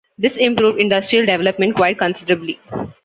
This 0.17 0.35
improved 0.35 0.79
industrial 0.81 1.27
development 1.27 1.75
quite 1.75 1.99
considerably. 1.99 2.59